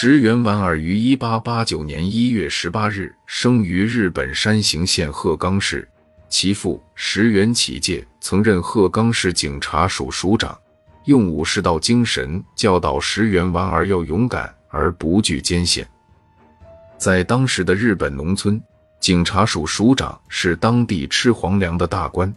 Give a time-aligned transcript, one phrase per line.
[0.00, 5.88] 石原莞尔于一八八九年一月十八日生于日本山形县鹤冈市，
[6.28, 10.56] 其父石原启介曾任鹤冈市警察署署长，
[11.06, 15.84] 用武士道精神教导石原莞尔要勇敢而不惧艰险。
[16.96, 18.62] 在当时的日本农村，
[19.00, 22.32] 警察署署长是当地吃皇粮的大官。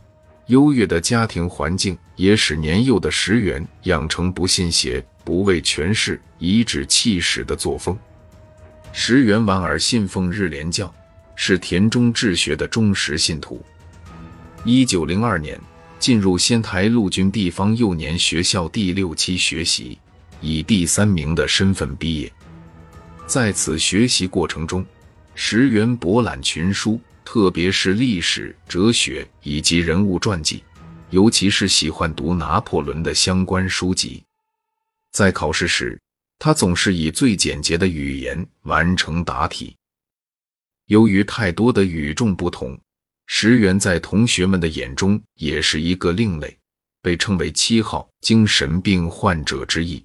[0.52, 7.98] 优越的家庭环境也使年幼的石原养成不信邪、不畏权势、颐指气使的作风。
[8.92, 10.94] 石原莞尔信奉日莲教，
[11.38, 13.64] 是田中治学的忠实信徒。
[14.66, 15.58] 一九零二年
[16.00, 19.98] 进入仙台陆军地方幼年学校第六期学习，
[20.42, 22.30] 以第三名的身份毕业。
[23.26, 24.86] 在此学习过程中，
[25.34, 27.00] 石原博览群书。
[27.24, 30.64] 特别是历史、哲学以及人物传记，
[31.10, 34.24] 尤其是喜欢读拿破仑的相关书籍。
[35.12, 36.00] 在考试时，
[36.40, 39.76] 他总是以最简洁的语言完成答题。
[40.88, 42.80] 由于太多的与众不同，
[43.28, 46.58] 石原在同学们的眼中也是一个另类，
[47.02, 50.04] 被称为“七号精神病患者”之一。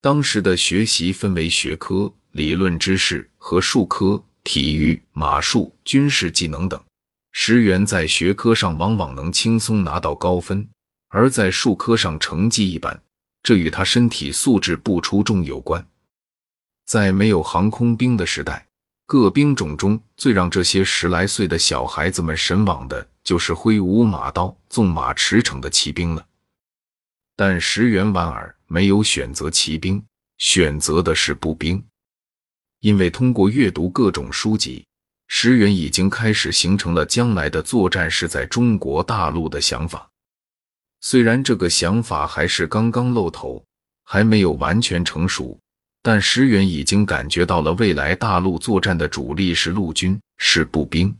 [0.00, 4.22] 当时的学习分为学科、理论知识和术科。
[4.52, 6.82] 体育、马术、军事技能等，
[7.30, 10.68] 石原在学科上往往能轻松拿到高分，
[11.06, 13.00] 而在术科上成绩一般，
[13.44, 15.86] 这与他身体素质不出众有关。
[16.84, 18.66] 在没有航空兵的时代，
[19.06, 26.26] 各兵种中最让这些十来岁的小孩子们神往的，就是挥舞马刀、纵马驰骋的骑兵了。
[27.36, 30.04] 但石原莞尔没有选择骑兵，
[30.38, 31.80] 选择的是步兵。
[32.80, 34.84] 因为通过阅读各种书籍，
[35.28, 40.08] 石原已经开始形成了将来的作战是在中国大陆的想法。
[41.00, 43.62] 虽然这个想法还是刚刚露头，
[44.04, 45.58] 还没有完全成熟，
[46.02, 51.14] 但石原已经感觉到了未来大陆作战的主力是陆军，是步兵。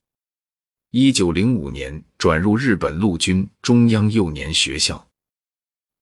[0.91, 5.07] 一九零五年转入日本陆军中央幼年学校，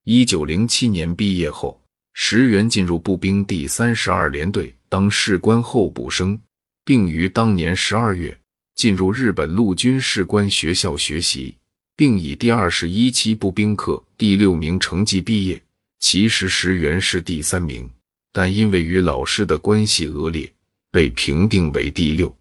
[0.04, 1.80] 一九零七年毕业后，
[2.14, 4.74] 石原进入步兵第三十二联队。
[4.88, 6.40] 当士官候补生，
[6.84, 8.36] 并于当年十二月
[8.74, 11.54] 进入日本陆军士官学校学习，
[11.94, 15.60] 并以第二十一期步兵课第六名成绩毕业。
[16.00, 17.90] 其实石原是第三名，
[18.32, 20.50] 但因为与老师的关系恶劣，
[20.90, 22.34] 被评定为第六，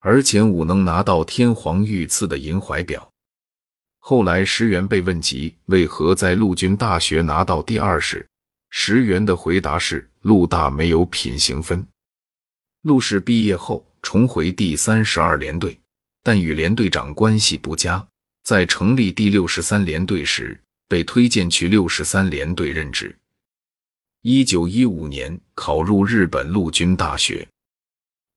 [0.00, 3.10] 而前五能拿到天皇御赐的银怀表。
[3.98, 8.24] 后来石原被问及为何在陆军大学拿到第二时，
[8.70, 10.08] 石原的回答是。
[10.26, 11.86] 陆大没有品行分。
[12.82, 15.78] 陆氏毕业后重回第三十二联队，
[16.24, 18.04] 但与连队长关系不佳。
[18.42, 23.16] 在成立第六十三联队时，被推荐去六十三联队任职。
[24.22, 27.46] 一九一五年考入日本陆军大学，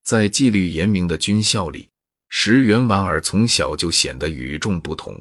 [0.03, 1.89] 在纪律严明的军校里，
[2.29, 5.19] 石原莞尔从小就显得与众不同。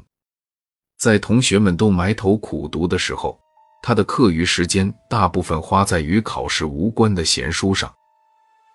[0.99, 3.41] 在同学们都埋头苦读的时候。
[3.81, 7.93] 他的课余时间大部分花在与考试无关的闲书上，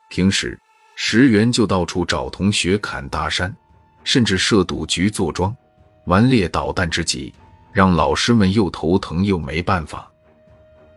[0.09, 0.59] 平时
[0.95, 3.55] 石原就到处找同学侃大山，
[4.03, 5.55] 甚至设赌局坐庄，
[6.05, 7.33] 顽劣捣蛋之极，
[7.71, 10.09] 让老师们又头疼又没办法。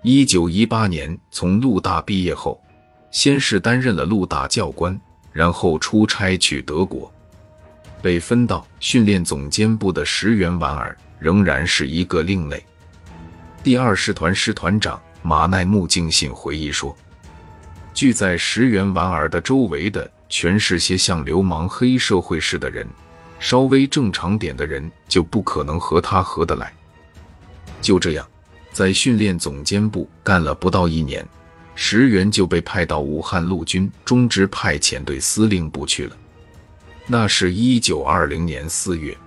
[0.03, 2.62] 一九一八年从陆大毕业后，
[3.11, 4.99] 先是担任了陆大教官，
[5.33, 7.12] 然后出差去德国，
[8.00, 12.65] 被分到训练总监部的石原莞尔仍然是一个另类。
[13.66, 16.97] 第二师团师团长马奈木敬信回忆说
[17.93, 22.87] ：“聚在石原莞尔的周围的，全是些像流氓黑社会似的人，
[23.41, 26.72] 稍微正常点的人就不可能和他合得来。”
[27.82, 28.25] 就这样，
[28.71, 31.26] 在训练总监部干了不到一年，
[31.75, 36.16] 石原就被派到武汉陆军中支派遣队司令部去了。
[37.09, 39.19] 那是一九二零年四月。